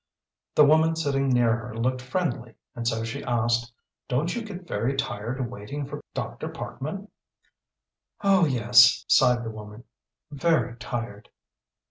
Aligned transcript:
The 0.55 0.65
woman 0.65 0.95
sitting 0.95 1.29
near 1.29 1.55
her 1.55 1.77
looked 1.77 2.01
friendly, 2.01 2.55
and 2.73 2.87
so 2.87 3.03
she 3.03 3.23
asked: 3.23 3.71
"Don't 4.07 4.35
you 4.35 4.43
get 4.43 4.67
very 4.67 4.95
tired 4.97 5.47
waiting 5.51 5.85
for 5.85 6.03
Dr. 6.15 6.49
Parkman?" 6.49 7.07
"Oh, 8.23 8.45
yes," 8.47 9.05
sighed 9.07 9.43
the 9.43 9.51
woman, 9.51 9.83
"very 10.31 10.75
tired." 10.77 11.29